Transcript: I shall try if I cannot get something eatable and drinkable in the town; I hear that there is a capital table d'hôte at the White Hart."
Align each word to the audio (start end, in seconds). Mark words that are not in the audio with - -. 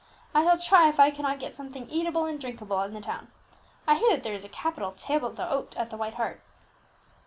I 0.33 0.43
shall 0.43 0.57
try 0.57 0.89
if 0.89 0.99
I 0.99 1.11
cannot 1.11 1.37
get 1.37 1.53
something 1.55 1.87
eatable 1.87 2.25
and 2.25 2.41
drinkable 2.41 2.81
in 2.81 2.95
the 2.95 3.01
town; 3.01 3.27
I 3.87 3.97
hear 3.99 4.09
that 4.15 4.23
there 4.23 4.33
is 4.33 4.43
a 4.43 4.49
capital 4.49 4.93
table 4.93 5.29
d'hôte 5.29 5.77
at 5.77 5.91
the 5.91 5.95
White 5.97 6.15
Hart." 6.15 6.41